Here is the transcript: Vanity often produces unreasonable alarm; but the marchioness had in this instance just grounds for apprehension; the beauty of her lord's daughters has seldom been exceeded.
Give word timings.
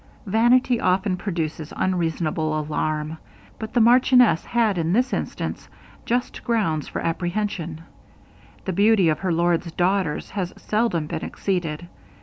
Vanity 0.25 0.79
often 0.79 1.15
produces 1.15 1.71
unreasonable 1.77 2.59
alarm; 2.59 3.19
but 3.59 3.71
the 3.73 3.79
marchioness 3.79 4.43
had 4.45 4.79
in 4.79 4.93
this 4.93 5.13
instance 5.13 5.67
just 6.07 6.43
grounds 6.43 6.87
for 6.87 7.01
apprehension; 7.01 7.81
the 8.65 8.73
beauty 8.73 9.09
of 9.09 9.19
her 9.19 9.31
lord's 9.31 9.71
daughters 9.73 10.31
has 10.31 10.55
seldom 10.57 11.05
been 11.05 11.23
exceeded. 11.23 11.87